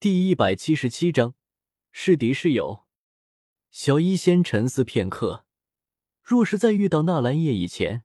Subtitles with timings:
[0.00, 1.34] 第一百七十七章，
[1.90, 2.84] 是敌是友。
[3.72, 5.44] 小医仙沉思片刻，
[6.22, 8.04] 若是在遇到纳兰叶以前，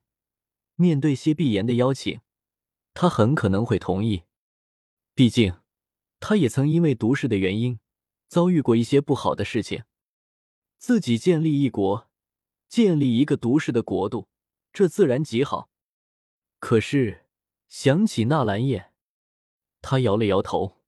[0.74, 2.20] 面对谢碧言的邀请，
[2.94, 4.24] 他很可能会同意。
[5.14, 5.60] 毕竟，
[6.18, 7.78] 他也曾因为毒誓的原因，
[8.26, 9.84] 遭遇过一些不好的事情。
[10.78, 12.10] 自己建立一国，
[12.68, 14.26] 建立一个毒誓的国度，
[14.72, 15.70] 这自然极好。
[16.58, 17.26] 可是
[17.68, 18.90] 想起纳兰叶，
[19.80, 20.80] 他摇了摇头。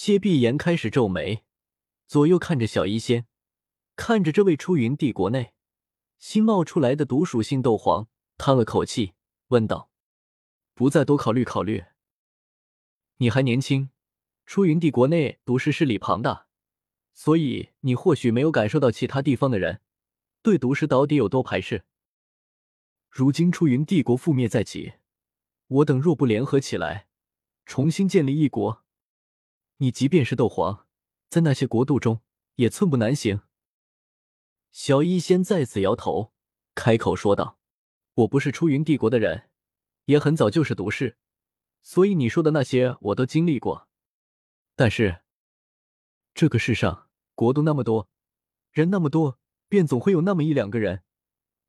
[0.00, 1.42] 谢碧言开始皱眉，
[2.06, 3.26] 左右看着小医仙，
[3.96, 5.54] 看着这位出云帝国内
[6.20, 9.14] 新冒出来的毒属性斗皇，叹了口气，
[9.48, 9.90] 问道
[10.72, 11.86] ：“不再多考虑考虑？
[13.16, 13.90] 你还年轻，
[14.46, 16.46] 出云帝国内毒师势力庞大，
[17.12, 19.80] 所以你或许没有感受到其他地方的人
[20.42, 21.82] 对毒师到底有多排斥。
[23.10, 24.92] 如今出云帝国覆灭在即，
[25.66, 27.08] 我等若不联合起来，
[27.66, 28.84] 重新建立一国。”
[29.80, 30.86] 你即便是斗皇，
[31.28, 32.20] 在那些国度中
[32.56, 33.42] 也寸步难行。
[34.72, 36.32] 小医仙再次摇头，
[36.74, 37.60] 开口说道
[38.14, 39.50] ：“我不是出云帝国的人，
[40.06, 41.16] 也很早就是毒士，
[41.80, 43.88] 所以你说的那些我都经历过。
[44.74, 45.22] 但是，
[46.34, 48.10] 这个世上国度那么多，
[48.72, 51.04] 人那么多，便总会有那么一两个人，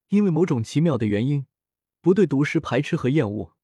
[0.08, 1.46] 因为某种奇妙的原因，
[2.02, 3.56] 不对毒师排斥和厌恶。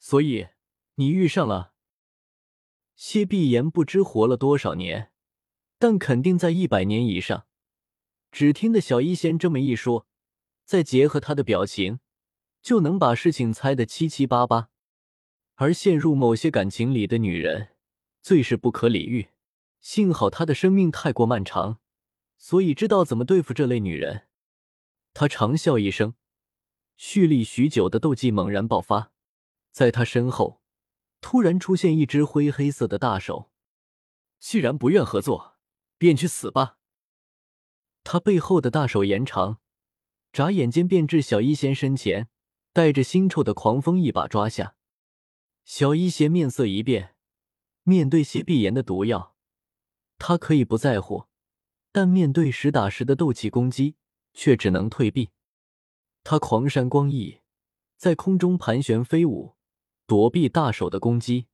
[0.00, 0.48] 所以，
[0.96, 1.70] 你遇上了。”
[2.94, 5.12] 谢碧言不知活了多少年，
[5.78, 7.46] 但肯定在一百年以上。
[8.30, 10.06] 只听得小医仙这么一说，
[10.64, 12.00] 再结合他的表情，
[12.62, 14.70] 就能把事情猜得七七八八。
[15.56, 17.68] 而陷入某些感情里的女人，
[18.22, 19.28] 最是不可理喻。
[19.80, 21.80] 幸好他的生命太过漫长，
[22.38, 24.28] 所以知道怎么对付这类女人。
[25.12, 26.14] 他长笑一声，
[26.96, 29.12] 蓄力许久的斗技猛然爆发，
[29.70, 30.61] 在他身后。
[31.22, 33.50] 突然出现一只灰黑色的大手，
[34.38, 35.56] 既然不愿合作，
[35.96, 36.76] 便去死吧！
[38.04, 39.60] 他背后的大手延长，
[40.32, 42.28] 眨眼间便至小医仙身前，
[42.72, 44.74] 带着腥臭的狂风一把抓下。
[45.64, 47.14] 小医仙面色一变，
[47.84, 49.36] 面对谢碧言的毒药，
[50.18, 51.26] 他可以不在乎，
[51.92, 53.94] 但面对实打实的斗气攻击，
[54.34, 55.30] 却只能退避。
[56.24, 57.40] 他狂扇光翼，
[57.96, 59.54] 在空中盘旋飞舞。
[60.12, 61.46] 躲避大手的攻击，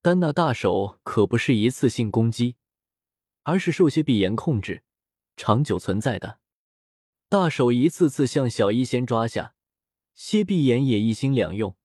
[0.00, 2.56] 但那大手可不是一次性攻击，
[3.42, 4.84] 而是受些碧炎控制、
[5.36, 6.40] 长久存在的。
[7.28, 9.52] 大手一次次向小医仙抓下，
[10.14, 11.76] 谢碧炎也一心两用，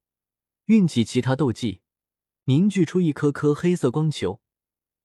[0.68, 1.82] 运起其他斗技，
[2.46, 4.40] 凝聚出一颗颗黑色光球，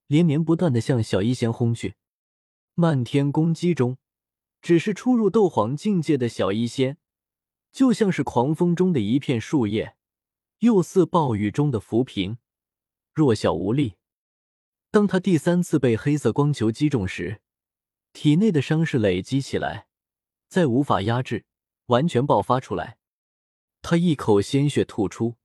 [0.06, 1.97] 连绵不断的向小医仙轰去。
[2.75, 3.98] 漫天攻击中，
[4.62, 6.98] 只是初入斗皇境界的小医仙，
[7.72, 9.97] 就像是狂风中的一片树叶。
[10.60, 12.37] 又似暴雨中的浮萍，
[13.15, 13.97] 弱小无力。
[14.91, 17.41] 当他第三次被黑色光球击中时，
[18.12, 19.87] 体内的伤势累积起来，
[20.48, 21.47] 再无法压制，
[21.87, 22.98] 完全爆发出来。
[23.81, 25.37] 他一口鲜血吐出，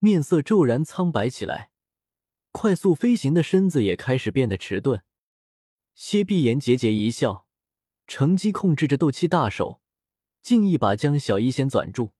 [0.00, 1.70] 面色骤然苍白起来，
[2.50, 5.04] 快速飞行的身子也开始变得迟钝。
[5.94, 7.46] 谢碧言桀桀一笑，
[8.08, 9.80] 乘机控制着斗气大手，
[10.42, 12.10] 竟一把将小医仙攥住，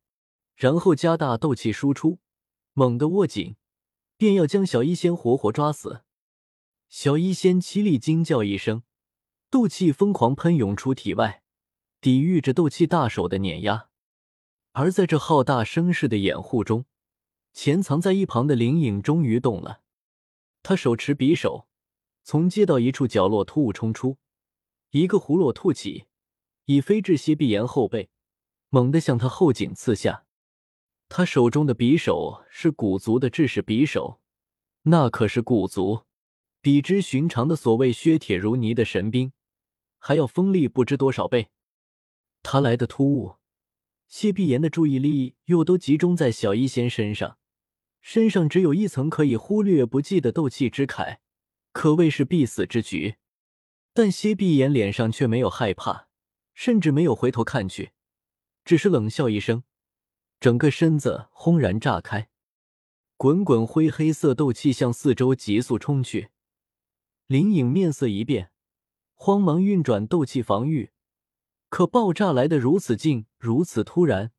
[0.54, 2.20] 然后加大斗气输出。
[2.78, 3.56] 猛地握紧，
[4.18, 6.02] 便要将小医仙活活抓死。
[6.90, 8.82] 小医仙凄厉惊叫一声，
[9.48, 11.42] 斗气疯狂喷涌出体外，
[12.02, 13.88] 抵御着斗气大手的碾压。
[14.72, 16.84] 而在这浩大声势的掩护中，
[17.54, 19.80] 潜藏在一旁的灵影终于动了。
[20.62, 21.66] 他手持匕首，
[22.24, 24.18] 从街道一处角落突兀冲出，
[24.90, 26.08] 一个葫芦吐起，
[26.66, 28.10] 已飞至谢碧言后背，
[28.68, 30.25] 猛地向他后颈刺下。
[31.08, 34.20] 他手中的匕首是古族的制式匕首，
[34.82, 36.04] 那可是古族，
[36.60, 39.32] 比之寻常的所谓削铁如泥的神兵，
[39.98, 41.48] 还要锋利不知多少倍。
[42.42, 43.36] 他来的突兀，
[44.08, 47.38] 谢碧言的注意力又都集中在小医仙身上，
[48.00, 51.18] 身上只有一层可以忽略不计的斗气之铠，
[51.72, 53.16] 可谓是必死之局。
[53.92, 56.08] 但谢碧言脸上却没有害怕，
[56.52, 57.92] 甚至没有回头看去，
[58.64, 59.62] 只是冷笑一声。
[60.38, 62.28] 整个身子轰然炸开，
[63.16, 66.30] 滚滚灰黑色斗气向四周急速冲去。
[67.26, 68.52] 林影面色一变，
[69.14, 70.92] 慌忙运转斗气防御，
[71.68, 74.32] 可爆炸来得如此近，如此突然，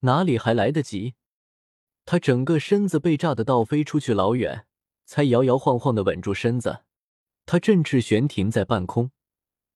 [0.00, 1.14] 哪里还来得及？
[2.06, 4.66] 他整个身子被炸得倒飞出去老远，
[5.04, 6.84] 才摇摇晃晃的稳住身子。
[7.44, 9.10] 他振翅悬停在半空，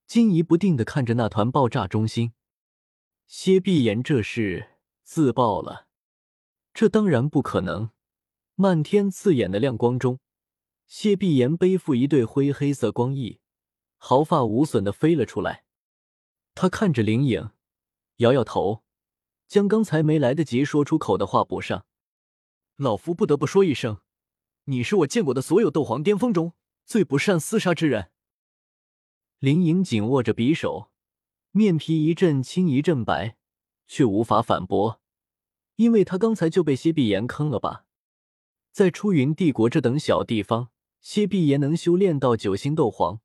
[0.06, 2.32] 惊疑不定的看着那团爆炸中心。
[3.26, 4.77] 歇碧言这是。
[5.08, 5.86] 自爆了，
[6.74, 7.92] 这当然不可能。
[8.56, 10.20] 漫天刺眼的亮光中，
[10.86, 13.40] 谢碧言背负一对灰黑色光翼，
[13.96, 15.64] 毫发无损的飞了出来。
[16.54, 17.52] 他看着灵影，
[18.16, 18.84] 摇摇头，
[19.46, 21.86] 将刚才没来得及说出口的话补上
[22.76, 24.02] ：“老夫不得不说一声，
[24.64, 26.52] 你是我见过的所有斗皇巅峰中
[26.84, 28.10] 最不善厮杀之人。”
[29.40, 30.90] 灵影紧握着匕首，
[31.52, 33.37] 面皮一阵青一阵白，
[33.88, 35.00] 却无法反驳，
[35.74, 37.86] 因为他刚才就被谢碧言坑了吧？
[38.70, 40.68] 在出云帝国这等小地方。
[41.00, 43.20] 谢碧炎能修炼到九星斗皇，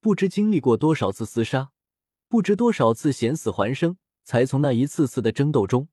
[0.00, 1.70] 不知经历过多少次厮杀，
[2.28, 5.88] 不知多少次险死还生，才从那一次次的争斗中，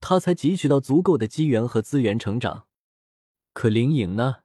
[0.00, 2.66] 他才汲取到足够的机缘和资源成长。
[3.52, 4.38] 可林影呢？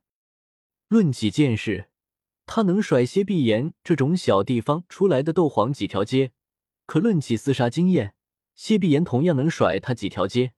[0.90, 1.90] 论起见识，
[2.46, 6.30] 他能甩谢碧炎这种小地方出来的斗皇几条街；
[6.86, 8.14] 可论起厮杀经验，
[8.58, 10.54] 谢碧炎同样能甩他几条街。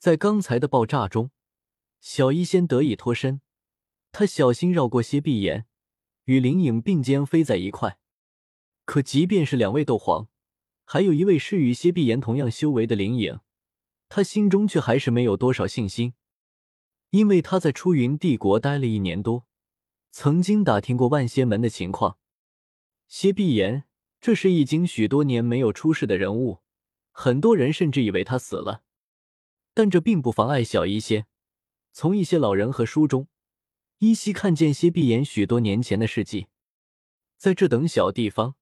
[0.00, 1.30] 在刚才的爆炸中，
[2.00, 3.40] 小医仙得以脱身。
[4.10, 5.64] 他小心绕过谢碧炎，
[6.24, 7.98] 与灵影并肩飞在一块。
[8.84, 10.28] 可即便是两位斗皇，
[10.84, 13.38] 还有一位是与谢碧炎同样修为的灵影，
[14.08, 16.14] 他心中却还是没有多少信心。
[17.10, 19.46] 因为他在出云帝国待了一年多，
[20.10, 22.18] 曾经打听过万仙门的情况。
[23.06, 23.84] 谢碧炎
[24.20, 26.63] 这是已经许多年没有出世的人物，
[27.16, 28.82] 很多人甚至以为他死了。
[29.72, 31.26] 但这并不妨碍小医仙
[31.92, 33.28] 从一些老人和书中。
[33.98, 36.48] 依稀看见些闭眼许多年前的事迹，
[37.38, 38.56] 在这等小地方，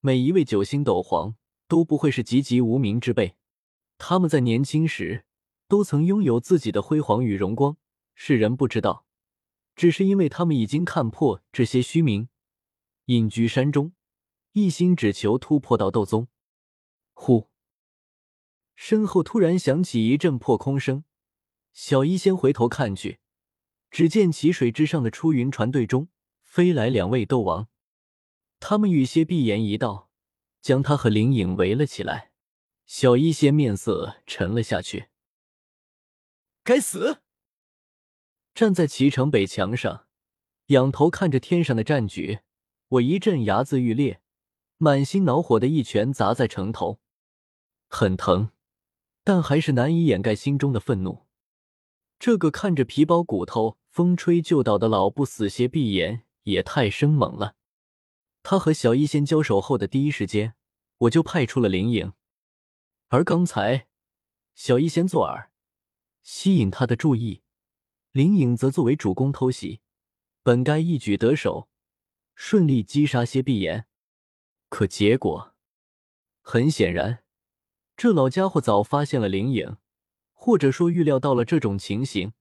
[0.00, 1.36] 每一位九星斗皇
[1.68, 3.36] 都不会是籍籍无名之辈。
[3.98, 5.24] 他们在年轻时
[5.68, 7.76] 都曾拥有自己的辉煌与荣光，
[8.14, 9.04] 世人不知道，
[9.76, 12.28] 只是因为他们已经看破这些虚名，
[13.04, 13.92] 隐居山中，
[14.52, 16.26] 一心只求突破到斗宗。
[17.12, 17.47] 呼！
[18.80, 21.02] 身后突然响起一阵破空声，
[21.72, 23.18] 小医仙回头看去。
[23.90, 26.08] 只见奇水之上的出云船队中
[26.44, 27.66] 飞来两位斗王，
[28.60, 30.08] 他们与谢碧言一道，
[30.60, 32.30] 将他和灵影围了起来。
[32.86, 35.08] 小医仙面色沉了下去。
[36.62, 37.20] 该死！
[38.54, 40.06] 站在齐城北墙上，
[40.66, 42.38] 仰头看着天上的战局，
[42.90, 44.22] 我一阵牙眦欲裂，
[44.76, 47.00] 满心恼火的一拳砸在城头，
[47.88, 48.52] 很疼，
[49.28, 51.26] 但还是难以掩盖心中的愤怒。
[52.18, 57.54] 这个看着皮包骨头、风吹就倒的老不死邪闭眼也太生猛了。
[58.42, 60.54] 他和小医仙交手后的第一时间，
[60.96, 62.14] 我就派出了灵影，
[63.08, 63.88] 而刚才
[64.54, 65.48] 小医仙作饵，
[66.22, 67.42] 吸引他的注意，
[68.12, 69.82] 灵影则作为主攻偷袭，
[70.42, 71.68] 本该一举得手，
[72.34, 73.84] 顺利击杀邪闭眼。
[74.70, 75.54] 可结果
[76.40, 77.22] 很显然，
[77.98, 79.76] 这老家伙早发现了灵影。
[80.40, 82.32] 或者说预料到了这种情形，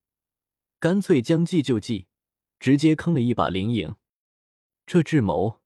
[0.79, 2.05] 干脆将计就计，
[2.59, 3.95] 直接坑了一把灵影。
[4.85, 5.59] 这智谋，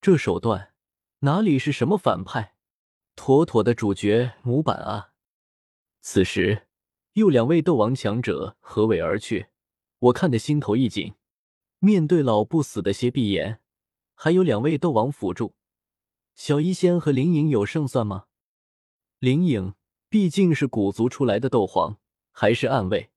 [0.00, 0.72] 这手段，
[1.18, 2.54] 哪里是什么反派，
[3.16, 5.12] 妥妥的主角模板啊！
[6.00, 6.66] 此时，
[7.12, 9.48] 又两位斗王强者合围而去，
[9.98, 11.14] 我看得心头一紧。
[11.80, 13.60] 面对老不死的邪闭眼，
[14.14, 15.54] 还有两位斗王辅助，
[16.34, 18.27] 小医仙和灵影有胜算吗？
[19.18, 19.74] 灵影。
[20.10, 21.98] 毕竟是古族出来的斗皇，
[22.32, 23.10] 还是暗卫，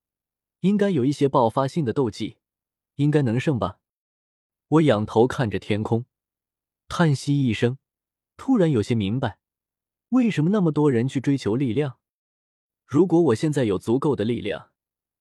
[0.60, 2.36] 应该有一些爆发性的斗技，
[2.96, 3.78] 应该能胜吧。
[4.68, 6.04] 我仰头看着天空，
[6.88, 7.78] 叹息一声，
[8.36, 9.38] 突然有些明白，
[10.10, 11.96] 为什么那么多人去追求力量。
[12.84, 14.72] 如果我现在有足够的力量，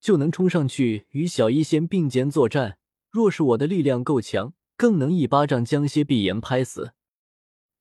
[0.01, 2.74] 就能冲上去与小医仙并肩作战；
[3.10, 6.91] 若是我的力量够强，更能一巴掌将些碧炎拍死。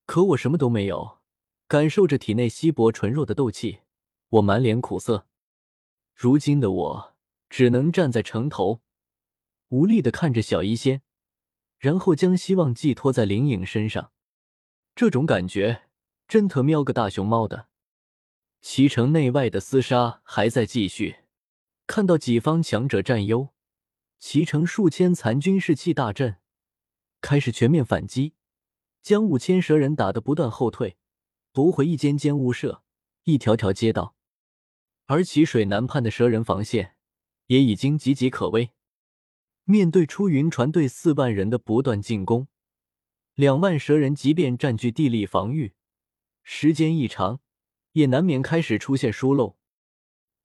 [0.06, 1.19] 可我什么都没有。
[1.70, 3.82] 感受着体内稀薄纯弱的斗气，
[4.30, 5.28] 我满脸苦涩。
[6.12, 7.14] 如今的我
[7.48, 8.80] 只能站在城头，
[9.68, 11.02] 无力的看着小医仙，
[11.78, 14.10] 然后将希望寄托在灵影身上。
[14.96, 15.82] 这种感觉
[16.26, 17.68] 真特喵个大熊猫的！
[18.60, 21.18] 齐城内外的厮杀还在继续，
[21.86, 23.50] 看到己方强者占优，
[24.18, 26.38] 齐城数千残军士气大振，
[27.20, 28.34] 开始全面反击，
[29.00, 30.96] 将五千蛇人打得不断后退。
[31.52, 32.84] 夺回一间间屋舍，
[33.24, 34.14] 一条条街道，
[35.06, 36.94] 而齐水南畔的蛇人防线
[37.46, 38.70] 也已经岌岌可危。
[39.64, 42.46] 面对出云船队四万人的不断进攻，
[43.34, 45.74] 两万蛇人即便占据地利防御，
[46.44, 47.40] 时间一长，
[47.92, 49.56] 也难免开始出现疏漏。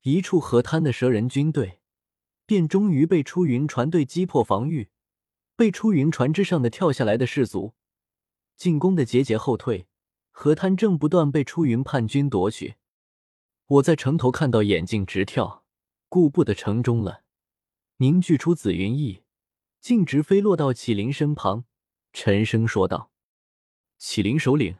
[0.02, 1.80] 一处河滩的蛇人军队，
[2.44, 4.90] 便终于被出云船队击破防御，
[5.54, 7.74] 被出云船之上的跳下来的士卒
[8.56, 9.86] 进攻的节节后退。
[10.38, 12.74] 河滩正不断被出云叛军夺取，
[13.68, 15.64] 我在城头看到眼睛直跳，
[16.10, 17.22] 顾不得城中了，
[17.96, 19.22] 凝聚出紫云翼，
[19.80, 21.64] 径直飞落到启灵身旁，
[22.12, 23.10] 沉声说道
[23.96, 24.76] ：“启灵首领，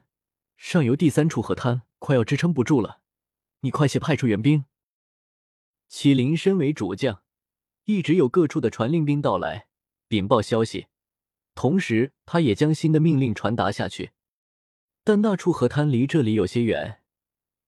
[0.58, 3.00] 上游第三处河滩快要支撑不住了，
[3.60, 4.66] 你快些派出援兵。”
[5.88, 7.22] 启灵身为主将，
[7.84, 9.68] 一直有各处的传令兵到来
[10.06, 10.88] 禀报消息，
[11.54, 14.10] 同时他也将新的命令传达下去。
[15.06, 17.00] 但那处河滩离这里有些远，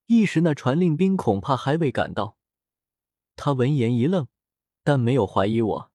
[0.06, 2.36] 一时那传令兵恐怕还未赶到。
[3.36, 4.26] 他闻言一愣，
[4.82, 5.92] 但没有怀疑我。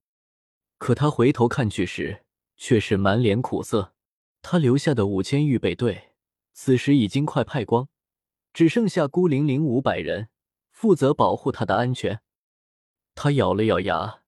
[0.78, 2.24] 可他回头看去时，
[2.56, 3.94] 却是满脸苦涩。
[4.42, 6.14] 他留下的五千预备队，
[6.54, 7.90] 此时已经快派光，
[8.54, 10.30] 只剩下孤零零五百人。
[10.72, 12.22] 负责保护他的安全。
[13.16, 14.22] 他咬了咬牙，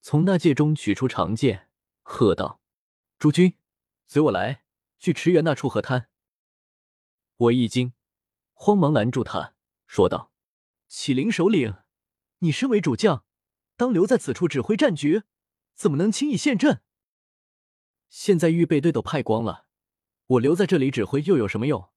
[0.00, 1.68] 从那戒中取出长剑，
[2.02, 2.60] 喝道
[3.20, 3.54] ：“诸军，
[4.08, 4.64] 随我来，
[4.98, 6.08] 去驰援那处河滩。”
[7.38, 7.92] 我一惊，
[8.54, 9.54] 慌忙拦住他，
[9.86, 10.32] 说道
[10.88, 11.74] ：“启灵首领，
[12.38, 13.26] 你身为主将，
[13.76, 15.24] 当留在此处指挥战局，
[15.74, 16.80] 怎么能轻易陷阵？
[18.08, 19.66] 现在预备队都派光了，
[20.28, 21.90] 我留在这里指挥又有什么用？”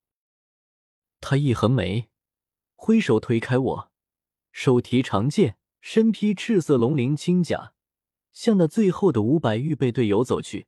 [1.22, 2.10] 他一横眉，
[2.76, 3.92] 挥手推开我。
[4.52, 7.74] 手提长剑，身披赤色龙鳞轻甲，
[8.34, 10.68] 向那最后的五百预备队游走去，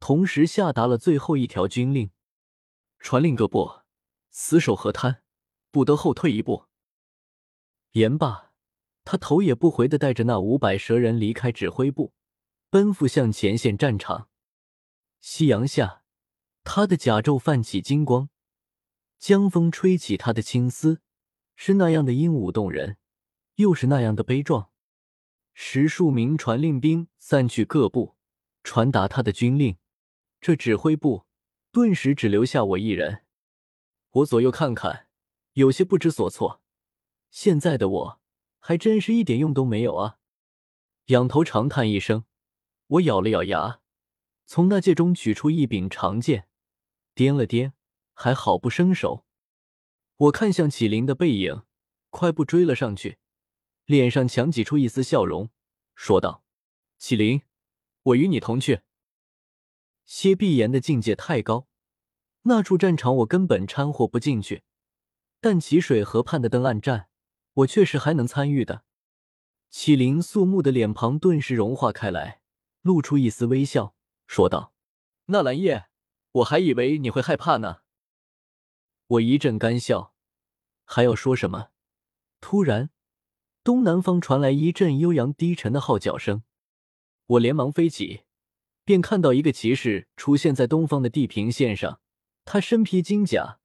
[0.00, 2.10] 同时下达了最后一条军令：
[2.98, 3.80] 传令各部，
[4.38, 5.22] 死守河滩，
[5.70, 6.66] 不得后退一步。
[7.92, 8.52] 言罢，
[9.02, 12.12] 他头也不回的带着那五百蛇人离开指挥部，
[12.68, 14.28] 奔赴向前线战场。
[15.22, 16.04] 夕阳下，
[16.64, 18.28] 他的甲胄泛起金光，
[19.18, 21.00] 江风吹起他的青丝，
[21.54, 22.98] 是那样的英武动人。
[23.54, 24.70] 又是那样的悲壮，
[25.54, 28.16] 十数名传令兵散去各部，
[28.62, 29.78] 传达他的军令。
[30.42, 31.24] 这指挥部
[31.72, 33.22] 顿时只留下我一人。
[34.10, 35.08] 我左右看看，
[35.52, 36.62] 有些不知所措。
[37.30, 38.20] 现在的我
[38.58, 40.18] 还真是一点用都没有啊！
[41.06, 42.24] 仰头长叹一声，
[42.86, 43.80] 我咬了咬牙，
[44.46, 46.48] 从那戒中取出一柄长剑，
[47.14, 47.72] 掂了掂，
[48.14, 49.26] 还好不生手。
[50.16, 51.62] 我看向启灵的背影，
[52.10, 53.18] 快步追了上去。
[53.84, 55.50] 脸上强挤出一丝笑容，
[55.94, 56.42] 说道
[56.98, 57.42] ：“启灵，
[58.02, 58.80] 我与你同去。”
[60.04, 61.68] 歇碧岩的境界太高，
[62.48, 64.62] 那处战场我根本掺和不进去。
[65.40, 67.08] 但齐水河畔的登岸战，
[67.54, 68.84] 我确实还能参与的。
[69.68, 72.40] 启灵肃穆的脸庞顿时融化开来，
[72.82, 73.94] 露出一丝微笑，
[74.26, 74.72] 说道
[75.26, 75.86] ：“纳兰叶，
[76.32, 77.78] 我还以为你会害怕呢。”
[79.08, 80.14] 我一阵干笑，
[80.84, 81.70] 还要说什么？
[82.40, 82.90] 突然。
[83.64, 86.44] 东南方传来一阵悠扬低沉的号角声，
[87.26, 88.22] 我连忙飞起，
[88.84, 92.00] 便看到一个骑士出现在东方的地平线上。
[92.46, 93.58] 他身披金甲，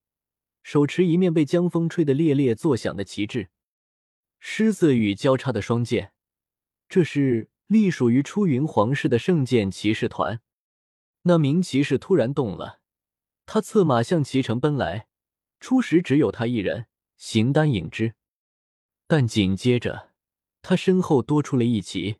[0.63, 3.49] 手持一面被江风吹得猎猎作响的旗帜，
[4.39, 6.13] 狮子与交叉的双剑。
[6.89, 10.41] 这是隶属于出云皇室的圣剑骑士团。
[11.21, 12.81] 那名骑士突然动了，
[13.45, 15.07] 他策马向骑城奔来。
[15.59, 18.15] 初时只有他一人，形单影只。
[19.05, 20.09] 但紧接着，
[20.63, 22.17] 他身后多出了一骑、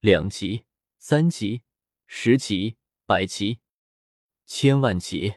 [0.00, 0.64] 两骑、
[0.98, 1.62] 三骑、
[2.08, 3.60] 十骑、百骑、
[4.44, 5.34] 千万骑。